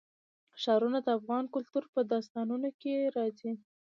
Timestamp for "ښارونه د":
0.61-1.07